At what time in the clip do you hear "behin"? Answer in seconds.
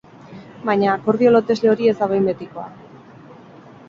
2.13-2.25